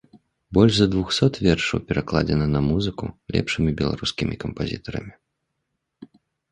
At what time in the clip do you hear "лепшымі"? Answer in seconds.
3.37-3.71